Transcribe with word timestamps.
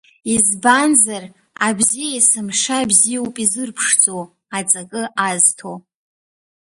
Избанзар, 0.33 1.23
абзиа 1.65 2.07
есымша 2.17 2.75
абзиа 2.83 3.17
ауп 3.21 3.35
изырԥшӡо, 3.43 4.17
аҵакы 4.57 5.03
азҭо. 5.27 5.71